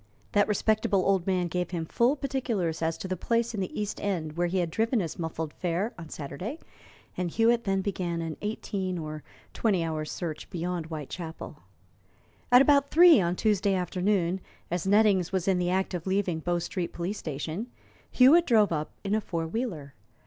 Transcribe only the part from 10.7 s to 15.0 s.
Whitechapel. At about three on Tuesday afternoon, as